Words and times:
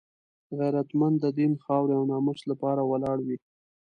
غیرتمند 0.59 1.15
د 1.23 1.25
دین، 1.37 1.53
خاورې 1.63 1.93
او 1.99 2.03
ناموس 2.11 2.41
لپاره 2.51 2.81
ولاړ 2.85 3.17
وي 3.27 3.37